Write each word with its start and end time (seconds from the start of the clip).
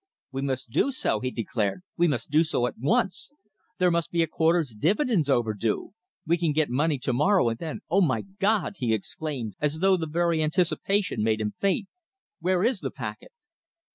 "We 0.31 0.41
must 0.41 0.71
do 0.71 0.91
so," 0.91 1.19
he 1.19 1.29
declared. 1.29 1.83
"We 1.95 2.07
must 2.07 2.31
do 2.31 2.43
so 2.43 2.65
at 2.65 2.73
once. 2.79 3.33
There 3.77 3.91
must 3.91 4.09
be 4.09 4.23
a 4.23 4.27
quarter's 4.27 4.71
dividends 4.73 5.29
overdue. 5.29 5.91
We 6.25 6.37
can 6.37 6.53
get 6.53 6.69
the 6.69 6.73
money 6.73 6.97
to 6.97 7.13
morrow, 7.13 7.49
and 7.49 7.59
then 7.59 7.81
oh! 7.87 8.01
my 8.01 8.21
God!" 8.23 8.77
he 8.79 8.95
exclaimed, 8.95 9.53
as 9.59 9.77
though 9.77 9.97
the 9.97 10.07
very 10.07 10.41
anticipation 10.41 11.21
made 11.21 11.39
him 11.39 11.53
faint. 11.55 11.87
"Where 12.39 12.63
is 12.63 12.79
the 12.79 12.89
packet?" 12.89 13.31